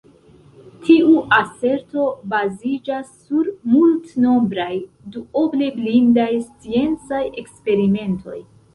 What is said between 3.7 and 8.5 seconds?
multnombraj, duoble blindaj sciencaj eksperimentoj.